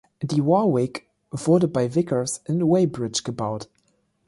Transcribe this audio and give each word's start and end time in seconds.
Die 0.23 0.43
Warwick 0.43 1.05
wurde 1.29 1.67
bei 1.67 1.93
Vickers 1.93 2.41
in 2.45 2.61
Weybridge 2.61 3.21
gebaut. 3.23 3.69